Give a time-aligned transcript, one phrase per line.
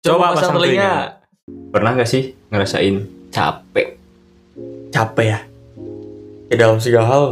[0.00, 1.20] Coba pasang telinga.
[1.68, 4.00] Pernah gak sih ngerasain capek?
[4.88, 5.40] Capek ya?
[6.48, 7.24] Ya dalam segala hal,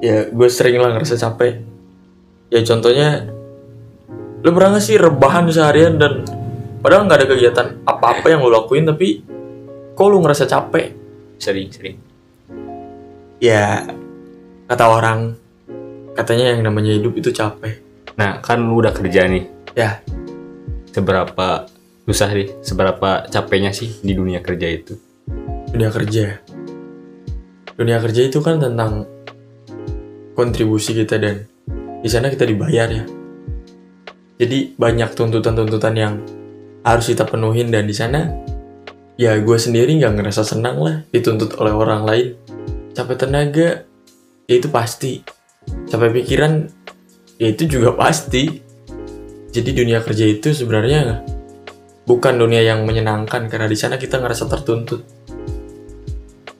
[0.00, 1.60] ya gue sering lah ngerasa capek.
[2.48, 3.28] Ya contohnya,
[4.40, 6.24] lu pernah gak sih rebahan seharian dan
[6.80, 9.20] padahal nggak ada kegiatan apa-apa yang lu lakuin tapi
[9.92, 10.96] kok lu ngerasa capek?
[11.36, 11.96] Sering, sering.
[13.36, 13.84] Ya
[14.64, 15.36] kata orang,
[16.16, 17.84] katanya yang namanya hidup itu capek.
[18.16, 19.44] Nah, kan lu udah kerja nih.
[19.76, 20.00] Ya,
[20.92, 21.64] Seberapa
[22.08, 24.94] susah nih, seberapa capeknya sih di dunia kerja itu?
[25.72, 26.36] dunia kerja.
[27.72, 29.08] Dunia kerja itu kan tentang
[30.36, 31.48] kontribusi kita dan
[32.04, 33.04] di sana kita dibayar ya.
[34.36, 36.14] Jadi banyak tuntutan-tuntutan yang
[36.84, 38.28] harus kita penuhin dan di sana
[39.16, 42.28] ya gue sendiri nggak ngerasa senang lah dituntut oleh orang lain.
[42.92, 43.88] Capek tenaga
[44.44, 45.24] ya itu pasti.
[45.88, 46.68] Capek pikiran
[47.40, 48.60] ya itu juga pasti.
[49.52, 51.24] Jadi dunia kerja itu sebenarnya
[52.06, 55.02] bukan dunia yang menyenangkan karena di sana kita ngerasa tertuntut.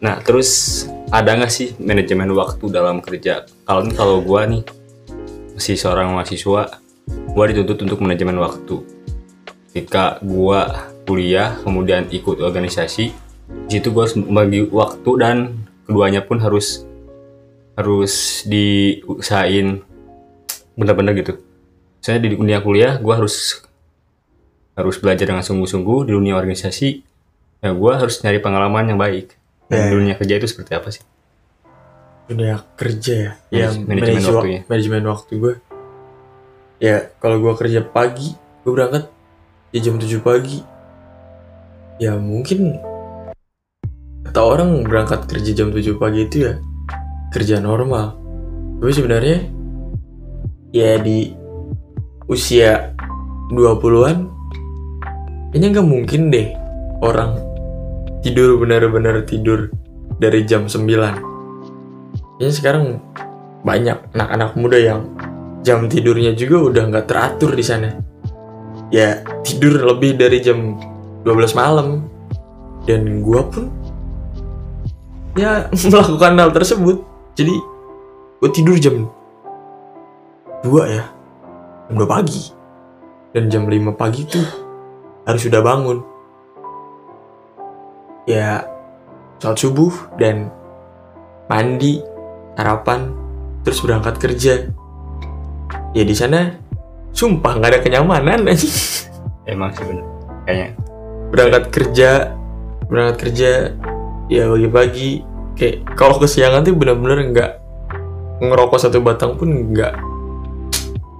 [0.03, 0.83] Nah, terus
[1.15, 3.47] ada nggak sih manajemen waktu dalam kerja?
[3.62, 4.67] Kalau kalau gua nih
[5.55, 6.83] masih seorang mahasiswa,
[7.34, 8.83] gua dituntut untuk manajemen waktu.
[9.71, 13.15] Ketika gua kuliah kemudian ikut organisasi,
[13.67, 15.37] di situ gua harus membagi waktu dan
[15.87, 16.83] keduanya pun harus
[17.79, 19.87] harus diusahain
[20.75, 21.39] bener-bener gitu.
[22.03, 23.62] Saya di dunia kuliah gua harus
[24.73, 26.89] harus belajar dengan sungguh-sungguh di dunia organisasi
[27.61, 29.37] ya gua harus nyari pengalaman yang baik.
[29.67, 29.84] Dan Ya.
[29.87, 31.05] di dunia kerja itu seperti apa sih?
[32.25, 33.33] Dunia kerja ya?
[33.48, 34.61] Ya Manaj- manajemen manaj- waktunya.
[34.67, 35.55] manajemen waktu gue
[36.78, 39.06] ya kalau gue kerja pagi gue berangkat
[39.70, 40.59] ya jam 7 pagi.
[41.97, 42.81] Ya mungkin
[44.23, 46.59] kata orang berangkat kerja jam 7 pagi itu ya
[47.31, 48.17] kerja normal.
[48.78, 49.39] Tapi sebenarnya
[50.70, 51.33] ya di
[52.27, 52.97] usia
[53.48, 54.27] 20-an
[55.53, 56.48] kayaknya nggak mungkin deh
[57.05, 57.36] orang
[58.25, 59.69] tidur benar-benar tidur
[60.17, 61.33] dari jam 9
[62.42, 62.84] Kayaknya sekarang
[63.62, 65.06] banyak anak-anak muda yang
[65.62, 68.03] jam tidurnya juga udah nggak teratur di sana.
[68.91, 70.75] Ya tidur lebih dari jam
[71.22, 72.09] 12 malam.
[72.82, 73.71] Dan gua pun
[75.38, 76.98] ya melakukan hal tersebut.
[77.38, 77.54] Jadi
[78.43, 79.06] gue tidur jam
[80.66, 80.66] 2
[80.98, 81.06] ya.
[81.87, 82.43] Jam 2 pagi.
[83.31, 84.62] Dan jam 5 pagi tuh
[85.27, 86.03] harus sudah bangun.
[88.27, 88.66] Ya
[89.43, 90.50] sholat subuh dan
[91.50, 91.99] mandi
[92.55, 93.10] sarapan
[93.66, 94.55] terus berangkat kerja.
[95.93, 96.55] Ya di sana
[97.12, 98.47] sumpah nggak ada kenyamanan.
[99.50, 100.06] Emang sih bener
[100.47, 100.69] kayaknya.
[101.33, 102.10] Berangkat kerja
[102.87, 103.50] berangkat kerja
[104.31, 105.10] ya pagi-pagi.
[105.53, 107.53] Kayak kalau kesiangan tuh bener-bener nggak
[108.43, 109.94] ngerokok satu batang pun nggak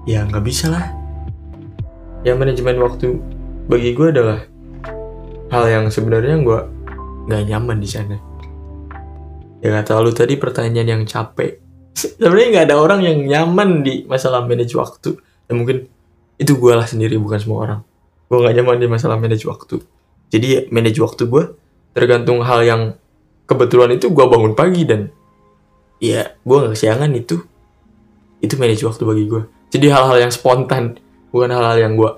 [0.09, 0.87] ya nggak bisa lah.
[2.23, 3.19] Ya manajemen waktu
[3.69, 4.39] bagi gue adalah
[5.53, 6.61] hal yang sebenarnya gue
[7.29, 8.17] nggak nyaman di sana.
[9.63, 11.63] Ya kata lu tadi pertanyaan yang capek.
[11.95, 15.15] Sebenarnya nggak ada orang yang nyaman di masalah manage waktu.
[15.47, 15.87] Ya mungkin
[16.41, 17.81] itu gue lah sendiri bukan semua orang.
[18.27, 19.79] Gue nggak nyaman di masalah manage waktu.
[20.33, 21.45] Jadi ya, manage waktu gue
[21.93, 22.83] tergantung hal yang
[23.45, 25.13] kebetulan itu gue bangun pagi dan
[26.03, 27.39] ya gue nggak kesiangan itu.
[28.43, 31.01] Itu manage waktu bagi gue jadi hal-hal yang spontan
[31.33, 32.13] bukan hal-hal yang gue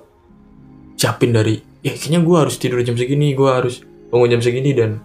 [1.05, 5.05] siapin dari ya kayaknya gue harus tidur jam segini gue harus bangun jam segini dan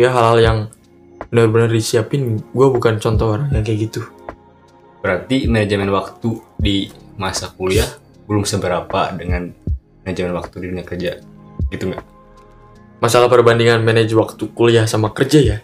[0.00, 0.58] ya hal-hal yang
[1.28, 4.00] benar-benar disiapin gue bukan contoh orang yang kayak gitu.
[5.04, 6.88] Berarti manajemen waktu di
[7.20, 7.84] masa kuliah
[8.24, 9.52] belum seberapa dengan
[10.08, 11.20] manajemen waktu di dunia kerja
[11.68, 12.04] gitu nggak?
[13.04, 15.58] Masalah perbandingan manage waktu kuliah sama kerja ya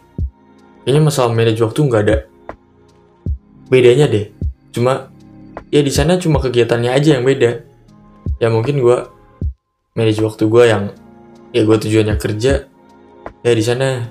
[0.85, 2.17] kayaknya masalah manage waktu nggak ada
[3.73, 4.29] bedanya deh.
[4.75, 5.09] Cuma
[5.73, 7.65] ya di sana cuma kegiatannya aja yang beda.
[8.37, 9.20] Ya mungkin gua
[10.01, 10.97] manage waktu gua yang
[11.53, 12.65] ya gue tujuannya kerja
[13.45, 14.09] ya di sana.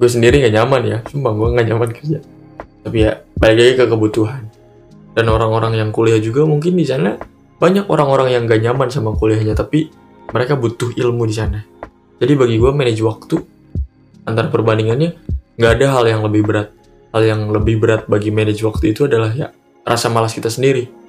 [0.00, 2.18] Gue sendiri nggak nyaman ya sumpah gue nggak nyaman kerja.
[2.82, 4.42] Tapi ya balik lagi ke kebutuhan.
[5.12, 7.20] Dan orang-orang yang kuliah juga mungkin di sana
[7.60, 9.92] banyak orang-orang yang gak nyaman sama kuliahnya tapi
[10.32, 11.60] mereka butuh ilmu di sana.
[12.16, 13.36] Jadi bagi gue manage waktu
[14.24, 15.14] antara perbandingannya
[15.60, 16.72] nggak ada hal yang lebih berat.
[17.12, 19.52] Hal yang lebih berat bagi manage waktu itu adalah ya
[19.84, 21.01] rasa malas kita sendiri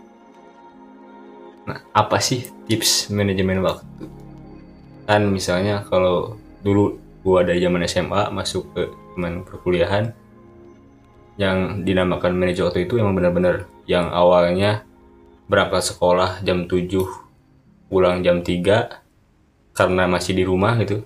[1.63, 3.85] nah apa sih tips manajemen waktu?
[5.07, 8.83] Kan misalnya kalau dulu gua dari zaman SMA masuk ke
[9.15, 10.11] teman perkuliahan
[11.39, 14.85] yang dinamakan manajemen waktu itu emang benar-benar yang awalnya
[15.49, 16.87] berangkat sekolah jam 7
[17.91, 21.03] pulang jam 3 karena masih di rumah gitu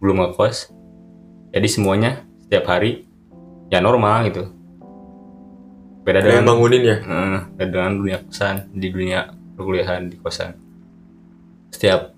[0.00, 0.72] belum ngekos.
[1.54, 3.06] Jadi semuanya setiap hari
[3.72, 4.50] ya normal gitu.
[6.04, 6.96] Beda Ada yang dengan bangunin ya?
[7.00, 10.54] Eh, beda dengan dunia kosan di dunia perkuliahan di kosan
[11.70, 12.14] setiap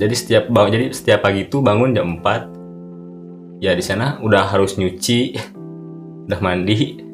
[0.00, 4.80] jadi setiap bang jadi setiap pagi itu bangun jam 4 ya di sana udah harus
[4.80, 5.36] nyuci
[6.26, 7.10] udah mandi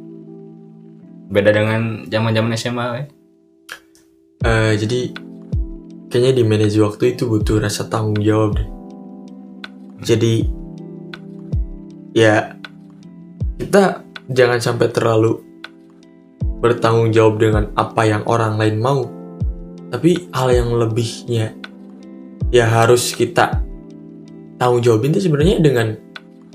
[1.27, 3.03] beda dengan zaman zaman SMA we.
[4.47, 5.01] Eh, jadi
[6.07, 8.69] kayaknya di manage waktu itu butuh rasa tanggung jawab deh.
[10.07, 10.47] Jadi
[12.15, 12.55] ya
[13.59, 15.43] kita jangan sampai terlalu
[16.63, 19.16] bertanggung jawab dengan apa yang orang lain mau.
[19.91, 21.55] Tapi hal yang lebihnya
[22.51, 23.63] ya harus kita
[24.59, 25.95] tanggung jawabin itu sebenarnya dengan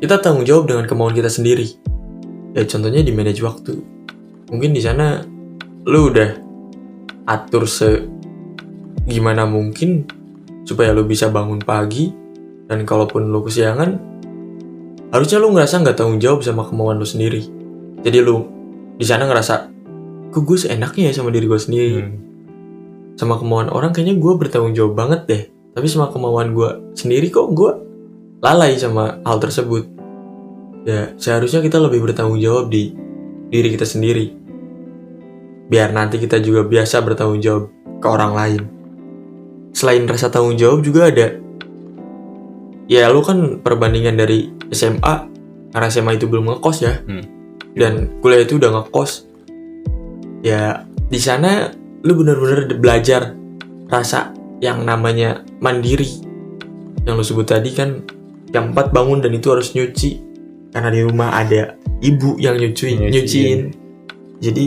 [0.02, 1.68] kita tanggung jawab dengan kemauan kita sendiri.
[2.52, 3.80] Ya contohnya di manage waktu.
[4.52, 5.24] Mungkin di sana
[5.88, 6.30] lu udah
[7.30, 8.06] atur se
[9.08, 10.06] gimana mungkin
[10.68, 12.14] supaya lu bisa bangun pagi
[12.70, 13.98] dan kalaupun lu kesiangan
[15.10, 17.44] harusnya lu ngerasa nggak tanggung jawab sama kemauan lu sendiri
[18.06, 18.46] jadi lu
[18.96, 19.74] di sana ngerasa
[20.32, 22.31] kok gue seenaknya ya sama diri gue sendiri Hmm.
[23.22, 25.44] Sama kemauan orang kayaknya gue bertanggung jawab banget deh.
[25.78, 27.70] Tapi sama kemauan gue sendiri kok gue
[28.42, 29.86] lalai sama hal tersebut.
[30.90, 32.98] Ya seharusnya kita lebih bertanggung jawab di
[33.54, 34.34] diri kita sendiri.
[35.70, 37.70] Biar nanti kita juga biasa bertanggung jawab
[38.02, 38.62] ke orang lain.
[39.78, 41.38] Selain rasa tanggung jawab juga ada.
[42.90, 45.30] Ya lu kan perbandingan dari SMA
[45.72, 46.98] karena SMA itu belum ngekos ya.
[47.06, 47.38] Hmm.
[47.72, 49.30] dan kuliah itu udah ngekos.
[50.44, 53.34] Ya di sana lu bener-bener belajar
[53.90, 56.08] rasa yang namanya mandiri.
[57.06, 58.06] Yang lu sebut tadi kan
[58.50, 60.22] jam 4 bangun dan itu harus nyuci.
[60.72, 63.12] Karena di rumah ada ibu yang nyuciin Nyuciin.
[63.12, 63.62] nyuciin.
[64.42, 64.66] Jadi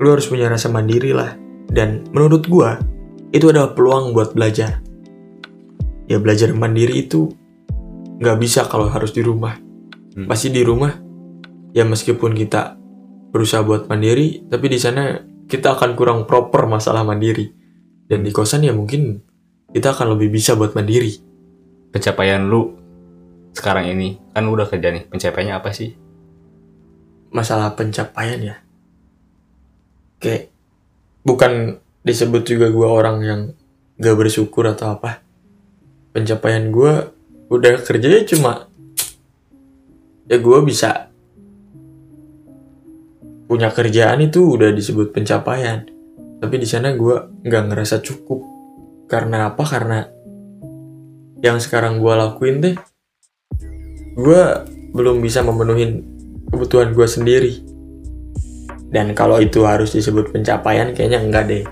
[0.00, 1.34] lu harus punya rasa mandiri lah.
[1.68, 2.78] Dan menurut gua
[3.34, 4.78] itu adalah peluang buat belajar.
[6.06, 7.32] Ya belajar mandiri itu
[8.22, 9.58] nggak bisa kalau harus di rumah.
[10.14, 10.30] Hmm.
[10.30, 10.94] pasti di rumah
[11.74, 12.78] ya meskipun kita
[13.34, 15.18] berusaha buat mandiri tapi di sana
[15.48, 17.52] kita akan kurang proper masalah mandiri.
[18.04, 19.20] Dan di kosan ya mungkin
[19.72, 21.16] kita akan lebih bisa buat mandiri.
[21.94, 22.74] Pencapaian lu
[23.54, 25.94] sekarang ini kan lu udah kerja nih pencapaiannya apa sih?
[27.30, 28.56] Masalah pencapaian ya.
[30.18, 30.50] Kayak
[31.22, 33.40] bukan disebut juga gue orang yang
[33.98, 35.22] gak bersyukur atau apa.
[36.14, 36.92] Pencapaian gue
[37.50, 38.66] udah kerjanya cuma
[40.24, 41.13] ya gue bisa
[43.54, 45.86] punya kerjaan itu udah disebut pencapaian.
[46.42, 48.42] Tapi di sana gue nggak ngerasa cukup.
[49.06, 49.62] Karena apa?
[49.62, 50.02] Karena
[51.38, 52.74] yang sekarang gue lakuin deh
[54.16, 54.42] gue
[54.90, 56.02] belum bisa memenuhi
[56.50, 57.52] kebutuhan gue sendiri.
[58.90, 61.62] Dan kalau itu harus disebut pencapaian kayaknya enggak deh.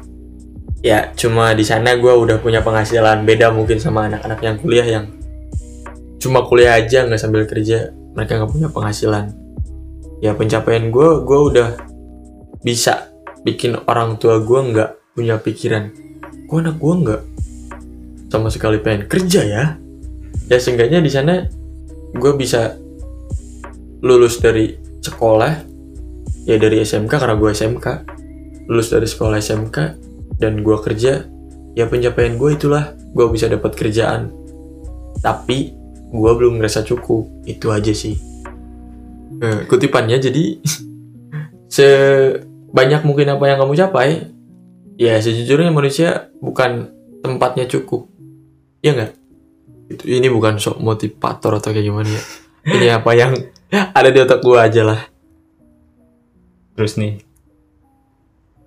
[0.86, 5.04] Ya cuma di sana gue udah punya penghasilan beda mungkin sama anak-anak yang kuliah yang
[6.22, 7.90] cuma kuliah aja nggak sambil kerja.
[8.14, 9.41] Mereka nggak punya penghasilan
[10.22, 11.68] ya pencapaian gue gue udah
[12.62, 13.10] bisa
[13.42, 15.90] bikin orang tua gue nggak punya pikiran.
[16.46, 17.22] Kok anak gue nggak
[18.30, 19.64] sama sekali pengen kerja ya.
[20.46, 21.50] Ya seenggaknya di sana
[22.14, 22.78] gue bisa
[23.98, 25.66] lulus dari sekolah
[26.46, 27.86] ya dari SMK karena gue SMK
[28.70, 29.76] lulus dari sekolah SMK
[30.38, 31.26] dan gue kerja
[31.74, 32.94] ya pencapaian gue itulah.
[33.10, 34.30] Gue bisa dapat kerjaan.
[35.18, 35.74] Tapi
[36.14, 37.26] gue belum ngerasa cukup.
[37.42, 38.31] Itu aja sih
[39.42, 40.62] Eh, kutipannya jadi
[41.76, 44.30] sebanyak mungkin apa yang kamu capai
[44.94, 46.94] ya sejujurnya manusia bukan
[47.26, 48.06] tempatnya cukup.
[48.86, 49.12] Ya nggak?
[49.90, 52.22] Itu ini bukan sok motivator atau kayak gimana ya?
[52.62, 53.34] Ini apa yang
[53.74, 55.00] ada di otak gue aja lah.
[56.78, 57.18] Terus nih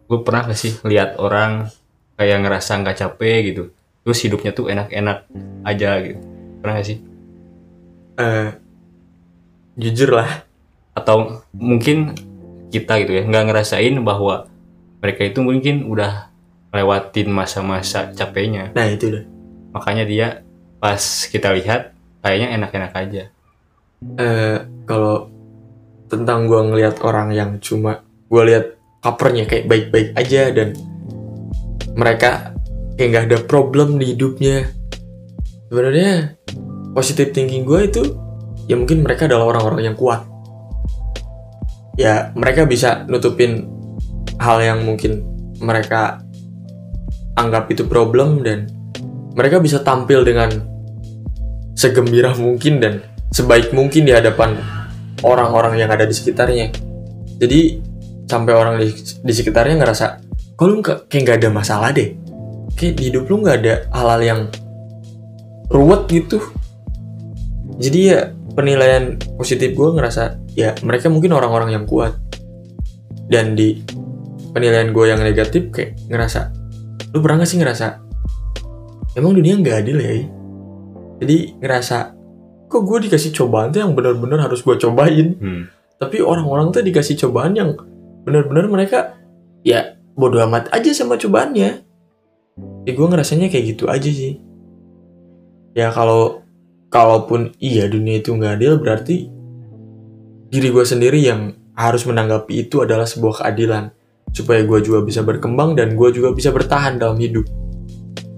[0.05, 1.71] gue pernah gak sih lihat orang
[2.19, 3.63] kayak ngerasa nggak capek gitu?
[4.03, 5.31] Terus hidupnya tuh enak-enak
[5.63, 6.19] aja gitu.
[6.59, 7.00] Pernah gak sih?
[8.19, 8.50] Eh,
[9.79, 10.44] jujur lah
[10.95, 12.15] atau mungkin
[12.71, 14.47] kita gitu ya nggak ngerasain bahwa
[15.03, 16.31] mereka itu mungkin udah
[16.71, 18.71] lewatin masa-masa capeknya.
[18.73, 19.25] Nah itu deh
[19.75, 20.27] makanya dia
[20.79, 21.91] pas kita lihat
[22.23, 23.23] kayaknya enak-enak aja.
[24.15, 25.27] Eh, kalau
[26.07, 28.65] tentang gue ngelihat orang yang cuma gue lihat
[29.03, 30.73] covernya kayak baik-baik aja dan
[31.95, 32.55] mereka
[32.95, 34.71] kayak nggak ada problem di hidupnya.
[35.67, 36.39] Sebenarnya
[36.95, 38.03] positive thinking gue itu
[38.71, 40.34] ya mungkin mereka adalah orang-orang yang kuat
[41.95, 43.67] ya mereka bisa nutupin
[44.39, 45.23] hal yang mungkin
[45.63, 46.19] mereka
[47.35, 48.67] anggap itu problem dan
[49.35, 50.51] mereka bisa tampil dengan
[51.75, 53.03] segembira mungkin dan
[53.35, 54.55] sebaik mungkin di hadapan
[55.23, 56.71] orang-orang yang ada di sekitarnya.
[57.35, 57.83] Jadi
[58.31, 60.05] sampai orang di, di sekitarnya ngerasa,
[60.55, 62.15] kok lu kayak nggak ada masalah deh.
[62.79, 64.41] Kayak di hidup lu nggak ada hal-hal yang
[65.67, 66.39] ruwet gitu.
[67.75, 72.15] Jadi ya penilaian positif gue ngerasa ya mereka mungkin orang-orang yang kuat.
[73.25, 73.81] Dan di
[74.55, 76.53] penilaian gue yang negatif kayak ngerasa,
[77.12, 78.05] lu pernah gak sih ngerasa
[79.15, 80.13] emang dunia nggak adil ya
[81.24, 81.97] jadi ngerasa
[82.67, 85.71] kok gue dikasih cobaan tuh yang benar-benar harus gue cobain Hmm.
[85.95, 87.71] tapi orang-orang tuh dikasih cobaan yang
[88.27, 89.15] benar-benar mereka
[89.63, 91.69] ya bodoh amat aja sama cobaannya
[92.83, 94.43] ya gue ngerasanya kayak gitu aja sih
[95.71, 96.44] ya kalau
[96.95, 99.27] kalaupun iya dunia itu nggak adil berarti
[100.47, 103.91] diri gue sendiri yang harus menanggapi itu adalah sebuah keadilan.
[104.31, 107.43] Supaya gue juga bisa berkembang dan gue juga bisa bertahan dalam hidup.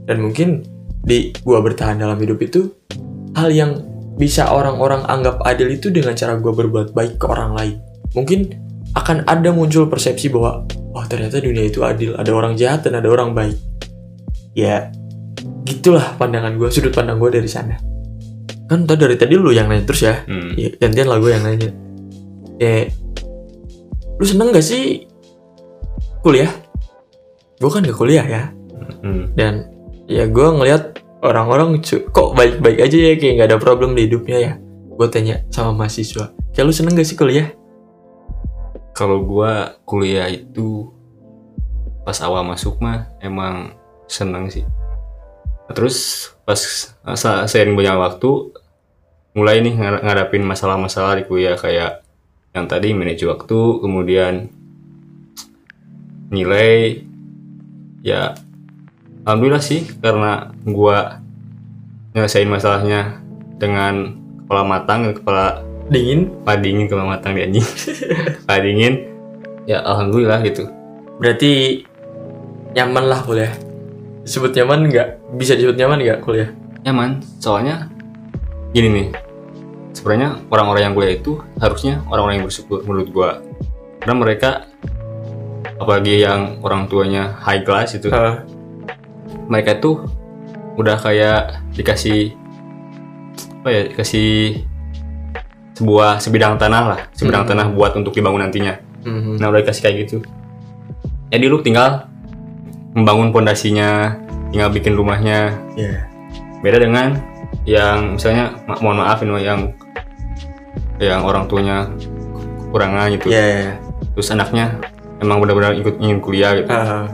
[0.09, 0.65] Dan mungkin
[1.05, 2.73] di gue bertahan dalam hidup itu
[3.37, 3.85] hal yang
[4.17, 7.75] bisa orang-orang anggap adil itu dengan cara gue berbuat baik ke orang lain.
[8.17, 8.39] Mungkin
[8.97, 10.65] akan ada muncul persepsi bahwa
[10.97, 12.17] oh ternyata dunia itu adil.
[12.17, 13.57] Ada orang jahat dan ada orang baik.
[14.57, 14.89] Ya
[15.61, 17.96] gitulah pandangan gue sudut pandang gue dari sana
[18.67, 20.53] kan tadi dari tadi lu yang nanya terus ya Hmm.
[20.53, 21.69] ya, gantian lah gue yang nanya
[22.59, 22.91] ya
[24.17, 25.07] lu seneng gak sih
[26.21, 26.51] kuliah
[27.57, 28.43] gue kan gak kuliah ya
[29.01, 29.31] Hmm.
[29.35, 29.67] dan
[30.07, 34.53] ya gue ngelihat orang-orang kok baik-baik aja ya kayak nggak ada problem di hidupnya ya
[34.87, 37.51] gue tanya sama mahasiswa kayak lu seneng gak sih kuliah
[38.91, 40.89] Kalau gua kuliah itu
[42.01, 43.77] pas awal masuk mah emang
[44.09, 44.65] seneng sih.
[45.69, 46.55] Terus pas
[47.19, 48.55] sa- seiring banyak waktu
[49.35, 52.01] mulai nih ngad- ngadapin masalah-masalah di kuliah kayak
[52.55, 54.49] yang tadi manage waktu, kemudian
[56.31, 57.03] nilai
[58.01, 58.33] ya
[59.27, 61.19] alhamdulillah sih karena gua
[62.15, 63.19] nyelesain masalahnya
[63.59, 64.15] dengan
[64.47, 65.45] kepala matang dan kepala
[65.91, 66.31] dingin?
[66.41, 67.67] Kepala dingin kepala matang di anjing.
[68.41, 68.93] Kepala dingin
[69.67, 70.65] ya alhamdulillah gitu.
[71.19, 71.83] Berarti
[72.73, 73.53] nyaman lah kuliah
[74.27, 75.07] disebut nyaman nggak?
[75.39, 76.51] Bisa disebut nyaman nggak kuliah?
[76.83, 77.87] Nyaman soalnya
[78.75, 79.07] gini nih.
[79.95, 83.39] Sebenarnya orang-orang yang kuliah itu harusnya orang-orang yang bersyukur menurut gua.
[84.03, 84.49] Karena mereka
[85.79, 88.11] apalagi yang orang tuanya high class itu
[89.47, 90.03] mereka itu
[90.77, 92.35] udah kayak dikasih
[93.63, 94.29] apa ya dikasih
[95.77, 96.99] sebuah sebidang tanah lah.
[97.13, 97.51] Sebidang Hmm.
[97.55, 98.75] tanah buat untuk dibangun nantinya.
[99.05, 99.39] Mhm.
[99.39, 100.17] Nah udah dikasih kayak gitu.
[101.29, 102.06] Jadi lu tinggal
[102.93, 104.15] membangun pondasinya,
[104.49, 105.55] tinggal bikin rumahnya.
[105.73, 106.05] ya
[106.59, 107.17] Beda dengan
[107.63, 109.71] yang misalnya ma- mohon maaf ini yang
[110.97, 111.85] yang orang tuanya
[112.67, 113.29] kekurangan gitu.
[113.29, 113.71] ya ya.
[114.17, 114.81] Terus anaknya
[115.19, 116.67] emang benar-benar ikut ingin kuliah gitu.
[116.67, 117.05] Ah,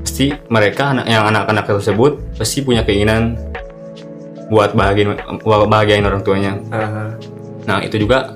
[0.00, 3.36] Pasti mereka anak yang anak-anak tersebut pasti punya keinginan
[4.48, 6.56] buat bahagiain buat bahagiain orang tuanya.
[6.70, 7.12] ah.
[7.60, 8.34] Nah, itu juga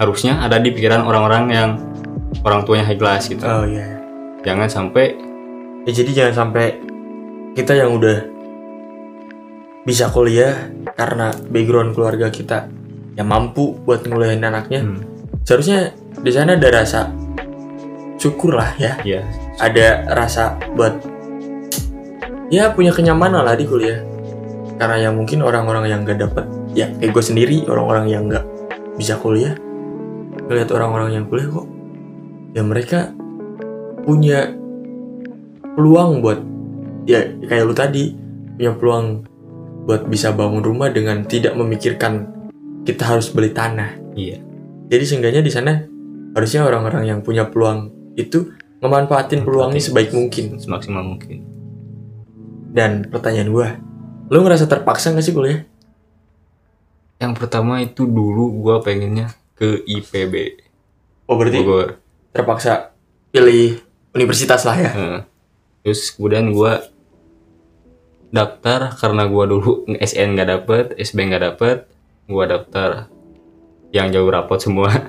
[0.00, 1.70] harusnya ada di pikiran orang-orang yang
[2.42, 3.44] orang tuanya high class gitu.
[3.44, 4.00] oh ya
[4.42, 5.14] Jangan sampai
[5.82, 6.78] Ya, jadi jangan sampai
[7.58, 8.22] kita yang udah
[9.82, 12.70] bisa kuliah karena background keluarga kita
[13.18, 14.86] yang mampu buat nguliahin anaknya.
[14.86, 15.02] hmm,
[15.42, 15.90] Seharusnya
[16.22, 17.10] di sana ada rasa
[18.14, 18.94] syukur lah ya.
[19.02, 19.26] ya
[19.58, 21.02] Ada rasa buat
[22.48, 23.98] ya punya kenyamanan lah di kuliah.
[24.78, 28.44] Karena yang mungkin orang-orang yang gak dapet ya kayak gue sendiri orang-orang yang gak
[28.96, 29.56] bisa kuliah
[30.48, 31.68] ngeliat orang-orang yang kuliah kok
[32.56, 32.98] ya mereka
[34.04, 34.52] punya
[35.76, 36.40] peluang buat
[37.08, 38.14] ya kayak lu tadi
[38.56, 39.06] punya peluang
[39.88, 42.30] buat bisa bangun rumah dengan tidak memikirkan
[42.86, 43.98] kita harus beli tanah.
[44.14, 44.38] Iya.
[44.92, 45.82] Jadi seenggaknya di sana
[46.36, 48.52] harusnya orang-orang yang punya peluang itu
[48.82, 50.58] memanfaatin peluang ini sebaik mungkin.
[50.58, 51.46] semaksimal mungkin.
[52.72, 53.68] Dan pertanyaan gua,
[54.32, 55.60] lu ngerasa terpaksa gak sih kuliah?
[57.20, 60.64] Yang pertama itu dulu gua pengennya ke IPB
[61.30, 62.02] Oh berarti Bogor.
[62.34, 62.96] terpaksa
[63.30, 63.78] pilih
[64.12, 64.90] universitas lah ya?
[64.90, 65.20] Heeh.
[65.82, 66.86] Terus kemudian gua
[68.30, 71.78] daftar karena gua dulu SN nggak dapet, SB nggak dapet,
[72.26, 73.12] gua daftar
[73.92, 74.90] yang jauh rapot semua.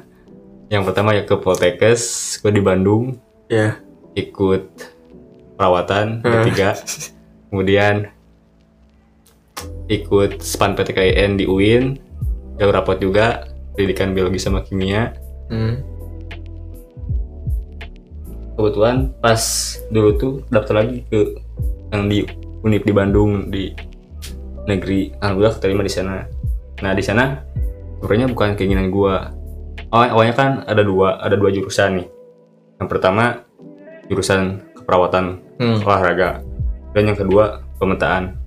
[0.73, 2.01] Yang pertama ya ke Poltekkes,
[2.41, 3.77] gua di Bandung Ya.
[4.17, 4.65] ikut
[5.53, 6.33] perawatan Hmm.
[6.41, 6.73] ketiga.
[7.53, 8.09] Kemudian
[9.85, 12.01] ikut SPAN PTKIN di UIN,
[12.57, 15.13] jauh rapot juga, pendidikan biologi sama kimia.
[15.53, 15.85] Hmm.
[18.53, 19.41] Kebetulan pas
[19.89, 21.37] dulu tuh daftar lagi ke
[21.89, 22.25] yang di
[22.63, 23.75] Unip di Bandung di
[24.63, 26.23] negeri alhamdulillah keterima di sana.
[26.79, 27.43] Nah di sana
[27.99, 29.35] sebenarnya bukan keinginan gua.
[29.91, 32.07] Awal awalnya kan ada dua ada dua jurusan nih.
[32.79, 33.43] Yang pertama
[34.07, 35.25] jurusan keperawatan
[35.59, 35.79] Hmm.
[35.83, 36.41] olahraga
[36.95, 38.39] dan yang kedua pemetaan.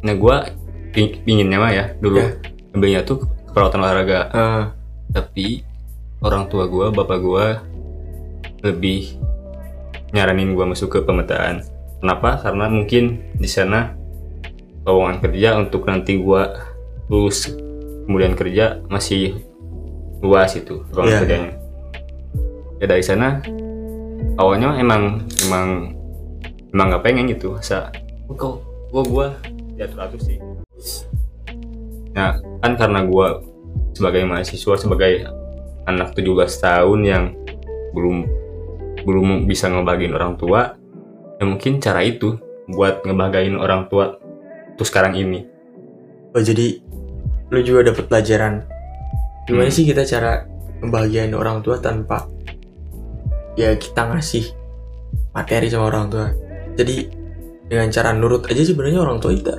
[0.00, 0.46] Nah gua
[0.94, 2.30] ping- pinginnya mah ya dulu Ya.
[2.72, 3.20] ambilnya tuh
[3.50, 4.20] keperawatan olahraga.
[4.30, 4.64] Ah,
[5.10, 5.66] tapi
[6.22, 7.60] orang tua gua bapak gua
[8.66, 9.18] lebih
[10.10, 11.62] nyaranin gua masuk ke pemetaan.
[12.02, 12.38] Kenapa?
[12.42, 13.94] Karena mungkin di sana
[14.86, 16.54] lowongan kerja untuk nanti gua
[17.06, 17.50] lulus
[18.06, 19.42] kemudian kerja masih
[20.22, 21.18] luas itu ruang Iya.
[21.22, 21.52] kerjanya.
[22.78, 23.42] Ya dari sana
[24.36, 25.96] awalnya emang emang
[26.70, 27.90] emang nggak pengen gitu asa
[28.28, 29.26] kok gua gua
[29.74, 30.38] diatur atur sih.
[32.16, 33.28] Nah kan karena gue
[33.92, 35.28] sebagai mahasiswa sebagai
[35.84, 36.32] anak 17
[36.64, 37.24] tahun yang
[37.92, 38.24] belum
[39.06, 40.74] belum bisa ngebagiin orang tua
[41.38, 42.34] ya mungkin cara itu
[42.66, 44.18] buat ngebagain orang tua
[44.74, 45.46] tuh sekarang ini.
[46.34, 46.82] Oh jadi
[47.54, 48.66] lu juga dapat pelajaran.
[49.46, 49.76] Gimana Hmm.
[49.78, 50.42] sih kita cara
[50.82, 52.26] membahagiain orang tua tanpa
[53.54, 54.50] ya kita ngasih
[55.30, 56.26] materi sama orang tua?
[56.74, 57.06] Jadi
[57.70, 59.54] dengan cara nurut aja sebenarnya orang tua kita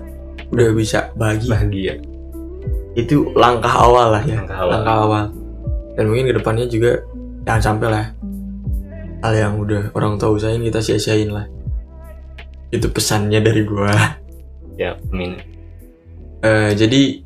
[0.52, 1.94] udah bisa bahagia bahagia.
[3.00, 4.44] Itu langkah awal lah ya.
[4.44, 4.72] Langkah awal.
[4.76, 5.26] langkah awal.
[5.96, 6.92] Dan mungkin ke depannya juga
[7.48, 8.06] jangan sampai lah
[9.22, 11.46] hal yang udah orang tua usahain kita sia-siain lah.
[12.70, 13.94] Itu pesannya dari gua.
[14.78, 15.42] Ya amin.
[16.46, 17.26] Eh, jadi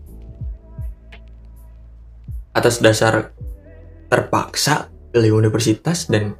[2.55, 3.35] atas dasar
[4.11, 6.35] terpaksa pilih universitas dan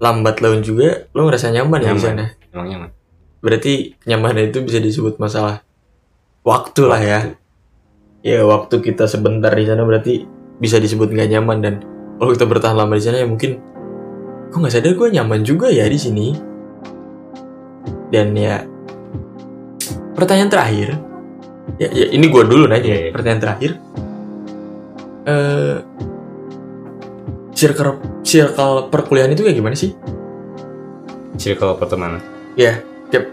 [0.00, 2.00] lambat laun juga lo ngerasa nyaman, ya di Nyaman.
[2.04, 2.90] sana emang nyaman.
[3.40, 5.64] Berarti kenyamanan itu bisa disebut masalah
[6.44, 7.20] waktu lah ya.
[8.20, 10.28] Ya waktu kita sebentar di sana berarti
[10.60, 11.74] bisa disebut nggak nyaman dan
[12.20, 13.60] kalau kita bertahan lama di sana ya mungkin
[14.50, 16.34] kok nggak sadar gue nyaman juga ya di sini?
[18.10, 18.66] Dan ya
[20.18, 20.88] pertanyaan terakhir.
[21.78, 23.14] Ya, ya ini gue dulu nanya iya.
[23.14, 23.70] pertanyaan terakhir.
[25.24, 25.76] Eh
[27.54, 29.94] circle circle perkuliahan itu kayak gimana sih?
[31.38, 32.18] Circle pertemanan.
[32.58, 32.82] Ya
[33.14, 33.30] tiap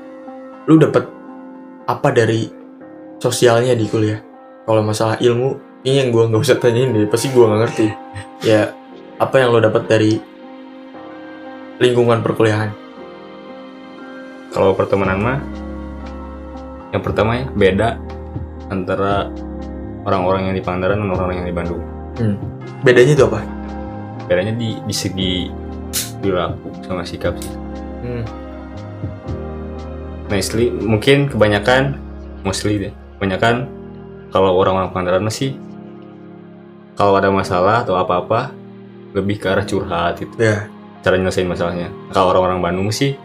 [0.69, 1.09] lu dapat
[1.89, 2.45] apa dari
[3.17, 4.21] sosialnya di kuliah?
[4.69, 7.87] Kalau masalah ilmu ini yang gua nggak usah tanyain deh pasti gua nggak ngerti.
[8.45, 8.69] Ya
[9.17, 10.36] apa yang lo dapat dari
[11.77, 12.73] lingkungan perkuliahan.
[14.53, 15.39] Kalau pertemanan mah
[16.89, 17.89] yang pertama ya beda
[18.73, 19.29] antara
[20.07, 21.83] orang-orang yang di Pangandaran dan orang-orang yang di Bandung.
[22.81, 23.41] Bedanya itu apa?
[24.25, 25.33] Bedanya di di segi
[26.17, 27.53] perilaku sama sikap sih.
[27.97, 28.23] Hmm.
[30.27, 31.97] mostly mungkin kebanyakan
[32.45, 33.65] mostly deh kebanyakan
[34.29, 35.55] kalau orang-orang Pangandaran mah sih
[36.99, 38.51] kalau ada masalah atau apa-apa
[39.15, 40.35] lebih ke arah curhat gitu.
[40.37, 40.67] Ya
[41.07, 43.15] cara nyelesain masalahnya kalau orang-orang Bandung sih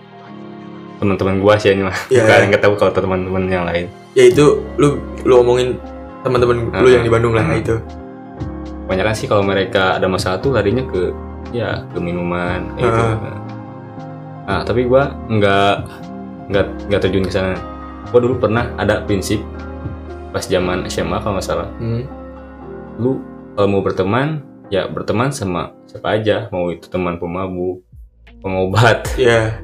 [1.02, 2.46] teman-teman gua sih ini mah Iya, bukan iya.
[2.54, 5.74] nggak tahu kalau teman-teman yang lain ya itu lu lu omongin
[6.22, 7.58] teman-teman lu Ah, yang di Bandung lah ah.
[7.58, 7.74] itu
[8.86, 11.10] kebanyakan sih kalau mereka ada masalah tuh larinya ke
[11.50, 13.02] ya ke minuman kayak gitu.
[13.02, 13.38] Ah.
[14.42, 15.74] Nah, tapi gua nggak
[16.50, 17.56] nggak nggak terjun ke sana.
[18.10, 19.40] Gua dulu pernah ada prinsip
[20.30, 21.68] pas zaman SMA kalau nggak salah.
[21.80, 22.02] hmm.
[23.00, 23.18] Lu
[23.56, 27.82] kalau mau berteman ya berteman sama siapa aja, mau itu teman pemabuk,
[28.42, 29.62] pengobat ya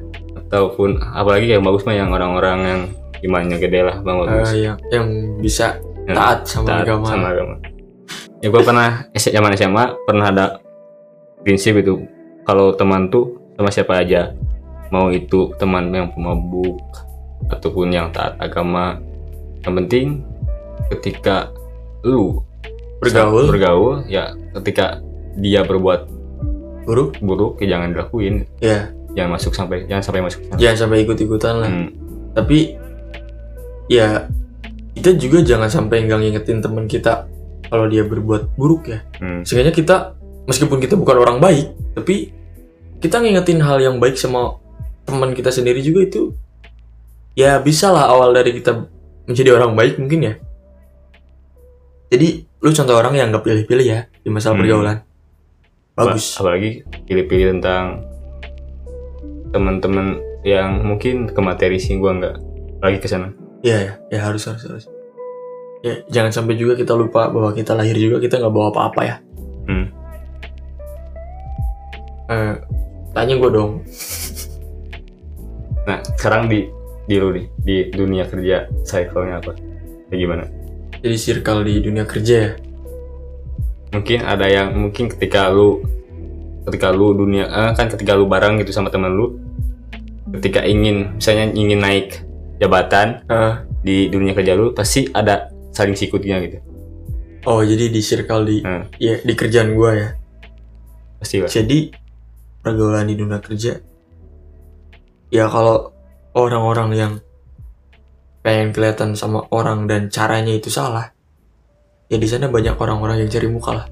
[0.49, 2.81] ataupun apalagi yang bagus mah yang orang-orang yang
[3.21, 4.49] imannya gede lah bang bagus.
[4.55, 5.05] eh, yang yang
[5.37, 7.55] bisa Yang taat sama taat agama sama agama.
[8.39, 10.45] Ya gue pernah zaman SMA pernah ada
[11.43, 12.07] prinsip itu
[12.47, 14.31] kalau teman tuh sama siapa aja
[14.89, 16.79] mau itu teman yang pemabuk
[17.51, 18.97] ataupun yang taat agama
[19.61, 20.23] yang penting
[20.89, 21.51] ketika
[22.07, 22.41] lu
[22.99, 23.47] Bergaul.
[23.47, 24.99] bergaul ya ketika
[25.39, 26.11] dia berbuat
[26.83, 27.15] buruk.
[27.23, 28.43] buruk ya jangan dilakuin.
[28.59, 28.91] Ya.
[29.15, 30.59] Jangan masuk sampai jangan sampai masuk sana.
[30.59, 31.69] jangan sampai ikut-ikutan lah.
[31.71, 31.89] Hmm,
[32.35, 32.77] tapi
[33.89, 34.27] ya
[34.93, 37.25] kita juga jangan sampai nggak ngingetin teman kita
[37.71, 38.99] kalau dia berbuat buruk ya.
[39.17, 39.41] Hmm.
[39.47, 40.13] sehingga kita
[40.45, 42.35] meskipun kita bukan orang baik tapi
[42.99, 44.59] kita ngingetin hal yang baik sama
[45.07, 46.21] teman kita sendiri juga itu
[47.33, 48.85] ya bisa lah awal dari kita
[49.25, 50.33] menjadi orang baik mungkin ya.
[52.09, 54.61] Jadi lu contoh orang yang nggak pilih-pilih ya di masalah Hmm.
[54.61, 54.97] pergaulan
[55.93, 56.69] bagus Apa- apalagi
[57.05, 58.03] pilih-pilih tentang
[59.49, 60.07] teman-teman
[60.41, 62.35] yang mungkin ke materi sih gua nggak
[62.79, 64.85] lagi ke sana Iya ya, ya harus harus harus.
[65.79, 69.15] Ya jangan sampai juga kita lupa bahwa kita lahir juga kita nggak bawa apa-apa ya.
[69.67, 69.91] Hmm.
[72.29, 72.55] Eh,
[73.11, 73.83] tanya gue dong.
[75.83, 76.71] Nah, sekarang di
[77.03, 79.51] di lu nih, di dunia kerja cycle-nya apa?
[80.07, 80.43] Kayak gimana?
[80.99, 82.51] Jadi circle di dunia kerja ya.
[83.89, 85.81] Mungkin ada yang mungkin ketika lu
[86.67, 89.39] ketika lu dunia eh, kan ketika lu bareng gitu sama teman lu
[90.37, 92.21] ketika ingin misalnya ingin naik
[92.61, 96.59] jabatan Ah, di dunia kerja lu pasti ada saling sikutnya gitu.
[97.47, 98.85] oh jadi di circle di Hmm.
[98.99, 100.09] ya di kerjaan gue ya.
[101.17, 101.49] Pasti lah.
[101.49, 101.89] Jadi
[102.61, 103.79] pergaulan di dunia kerja.
[105.31, 105.95] Ya kalau
[106.35, 107.13] orang-orang yang
[108.49, 111.13] pengen kelihatan sama orang dan caranya itu salah,
[112.09, 113.87] ya di sana banyak orang-orang yang cari muka lah.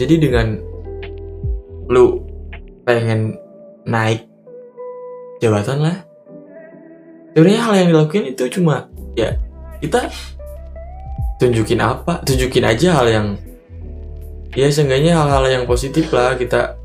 [0.00, 0.56] Jadi dengan
[1.92, 2.24] lu
[2.88, 3.36] pengen
[3.84, 4.24] naik
[5.44, 5.96] jabatan lah,
[7.36, 9.36] sebenarnya hal yang dilakuin itu cuma ya
[9.84, 10.08] kita
[11.36, 13.26] tunjukin apa, tunjukin aja hal yang
[14.56, 16.80] ya seenggaknya hal-hal yang positif lah kita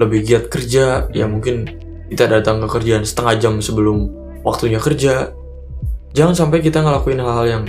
[0.00, 1.68] lebih giat kerja ya mungkin
[2.08, 5.32] kita datang ke kerjaan setengah jam sebelum waktunya kerja
[6.14, 7.64] jangan sampai kita ngelakuin hal-hal yang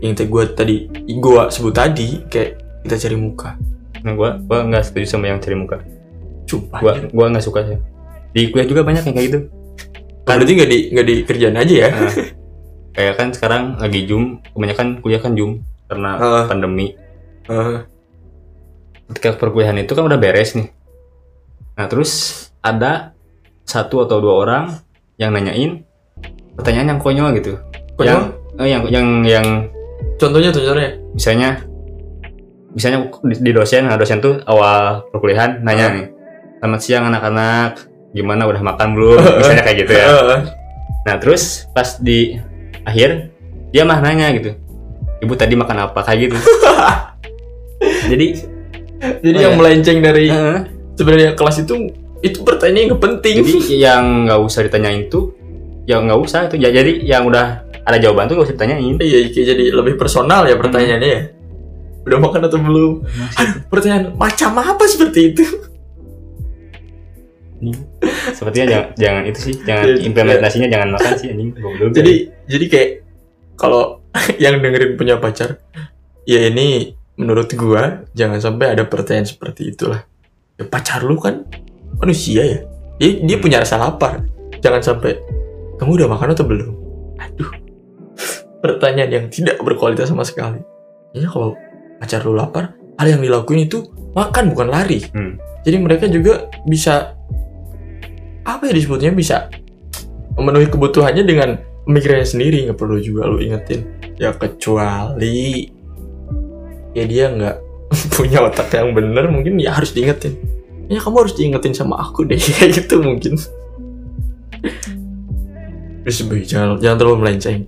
[0.00, 3.54] yang gue tadi gue sebut tadi kayak kita cari muka
[4.02, 5.78] nah gua gua nggak setuju sama yang cari muka
[6.50, 6.82] Sumpah.
[6.82, 7.78] gua gua nggak suka sih
[8.34, 9.40] di kuliah juga banyak yang kayak gitu
[10.22, 11.88] Kan berarti nggak di nggak di kerjaan aja ya?
[11.90, 12.14] Nah,
[12.94, 16.44] kayak kan sekarang lagi zoom kebanyakan kuliah kan zoom karena Ah.
[16.46, 16.94] pandemi
[17.50, 17.78] Heeh.
[19.10, 20.70] ketika perkuliahan itu kan udah beres nih
[21.74, 22.12] nah terus
[22.62, 23.14] ada
[23.66, 24.64] satu atau dua orang
[25.16, 25.82] yang nanyain
[26.54, 27.52] pertanyaan yang konyol gitu
[27.94, 28.08] Konyol?
[28.08, 28.22] yang
[28.58, 29.46] eh, yang yang yang
[30.14, 30.90] contohnya contohnya.
[31.10, 31.50] misalnya
[32.70, 35.92] misalnya di, di dosen nah dosen tuh awal perkuliahan nanya Ah.
[35.92, 36.06] nih
[36.58, 37.72] selamat siang anak-anak
[38.10, 40.38] gimana udah makan belum misalnya kayak gitu ya Heeh.
[41.02, 42.36] nah terus pas di
[42.82, 43.32] akhir
[43.68, 44.56] dia mah nanya gitu
[45.18, 46.36] ibu tadi makan apa kayak gitu
[48.08, 48.26] jadi
[49.02, 49.58] Jadi Oh, yang iya.
[49.58, 50.58] melenceng dari eh,
[50.94, 51.90] sebenarnya kelas itu
[52.22, 53.42] itu pertanyaan yang penting.
[53.42, 55.34] jadi yang nggak usah ditanyain tuh
[55.82, 57.46] ya nggak usah itu ya jadi yang udah
[57.82, 61.22] ada jawaban tuh gak usah ditanyain Iya, kayak jadi lebih personal ya pertanyaannya ya.
[62.02, 62.92] Udah makan atau belum?
[63.36, 65.44] Aduh, pertanyaan macam apa seperti itu?
[68.34, 71.50] sepertinya jangan, jangan itu sih jangan Jadi- implementasinya jangan makan sih anjing
[71.94, 72.14] Jadi
[72.44, 72.90] jadi kayak
[73.54, 74.02] kalau
[74.42, 75.62] yang dengerin punya pacar,
[76.22, 80.02] ya ini menurut gua jangan sampai ada pertanyaan seperti itulah.
[80.54, 81.46] Ya, pacar lu kan
[81.96, 82.58] manusia ya.
[82.98, 83.42] Dia, dia Hmm.
[83.42, 84.26] punya rasa lapar.
[84.58, 85.16] Jangan sampai
[85.80, 86.72] kamu udah makan atau belum?
[87.20, 87.50] Aduh.
[88.62, 90.62] Pertanyaan yang tidak berkualitas sama sekali.
[91.12, 91.58] Ya kalau
[91.98, 95.02] pacar lu lapar, hal yang dilakuin itu makan bukan lari.
[95.12, 95.36] Hmm.
[95.62, 97.14] Jadi mereka juga bisa
[98.42, 99.46] apa ya disebutnya bisa
[100.34, 103.86] memenuhi kebutuhannya dengan pemikirannya sendiri nggak perlu juga lu ingetin
[104.18, 105.70] ya kecuali
[106.94, 107.56] ya dia nggak
[108.16, 110.38] punya otak yang bener mungkin ya harus diingetin
[110.90, 113.38] ya kamu harus diingetin sama aku deh kayak gitu mungkin
[116.04, 117.66] jangan jangan terlalu melenceng.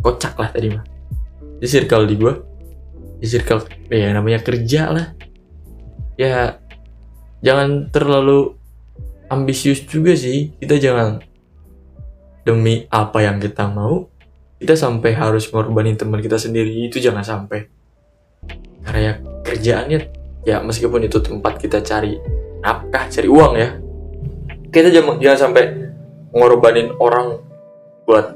[0.00, 0.84] Kocak lah tadi mah
[1.60, 2.34] di circle di gua.
[3.20, 5.06] Di circle ya namanya kerja lah.
[6.16, 6.56] Ya
[7.44, 8.56] jangan terlalu
[9.28, 10.56] ambisius juga sih.
[10.56, 11.20] Kita jangan
[12.42, 14.08] demi apa yang kita mau
[14.60, 16.88] kita sampai harus ngorbanin teman kita sendiri.
[16.88, 17.68] Itu jangan sampai.
[18.80, 19.12] Karena ya
[19.44, 19.98] kerjaannya
[20.48, 22.16] ya meskipun itu tempat kita cari
[22.64, 23.68] nafkah cari uang ya.
[24.70, 25.64] Kita jangan, jangan sampai
[26.32, 27.49] ngorbanin orang
[28.10, 28.34] buat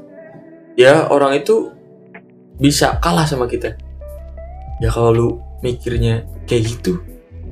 [0.79, 1.75] ya orang itu
[2.55, 3.75] bisa kalah sama kita.
[4.79, 5.27] Ya kalau lu
[5.59, 7.03] mikirnya kayak gitu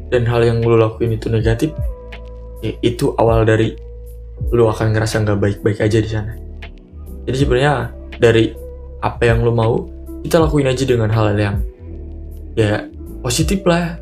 [0.07, 1.75] dan hal yang lu lakuin itu negatif
[2.63, 3.75] ya itu awal dari
[4.55, 6.33] lu akan ngerasa nggak baik-baik aja di sana.
[7.27, 8.55] Jadi sebenarnya dari
[9.03, 9.83] apa yang lu mau
[10.23, 11.59] kita lakuin aja dengan hal yang
[12.55, 12.87] ya
[13.19, 13.99] positif lah.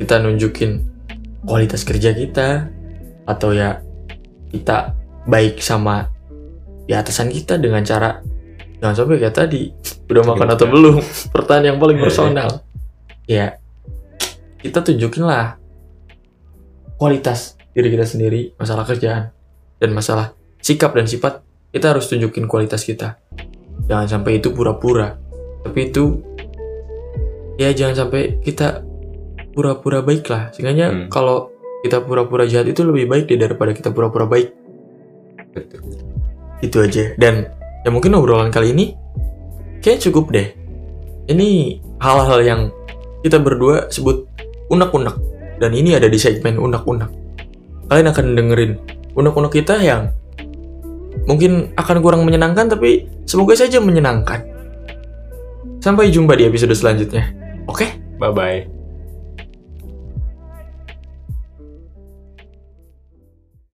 [0.00, 0.80] Kita nunjukin
[1.44, 2.66] kualitas kerja kita
[3.28, 3.84] atau ya
[4.48, 4.96] kita
[5.28, 6.08] baik sama
[6.90, 8.18] di atasan kita dengan cara
[8.82, 9.70] jangan sampai kayak tadi
[10.10, 10.98] udah makan atau belum.
[11.38, 12.66] Pertanyaan yang paling personal.
[13.30, 13.62] Ya
[14.58, 15.54] kita tunjukin lah
[16.98, 19.30] kualitas diri kita sendiri masalah kerjaan
[19.78, 23.22] dan masalah sikap dan sifat kita harus tunjukin kualitas kita.
[23.86, 25.14] Jangan sampai itu pura-pura.
[25.62, 26.18] Tapi itu
[27.54, 28.82] ya jangan sampai kita
[29.54, 30.50] pura-pura baik lah.
[30.50, 31.06] Sehingga Hmm.
[31.06, 31.54] kalau
[31.86, 34.50] kita pura-pura jahat itu lebih baik deh daripada kita pura-pura baik.
[35.54, 36.09] Betul.
[36.60, 37.12] Itu aja.
[37.16, 37.48] Dan
[37.84, 38.96] ya mungkin obrolan kali ini
[39.84, 40.48] kayak cukup deh.
[41.30, 42.60] Ini hal-hal yang
[43.24, 44.24] kita berdua sebut
[44.72, 45.16] unek-unek.
[45.60, 47.10] Dan ini ada di segmen unek-unek.
[47.90, 48.72] Kalian akan dengerin
[49.12, 50.14] unek-unek kita yang
[51.28, 54.46] mungkin akan kurang menyenangkan tapi semoga saja menyenangkan.
[55.80, 57.32] Sampai jumpa di episode selanjutnya.
[57.68, 58.00] Oke?
[58.20, 58.79] Bye bye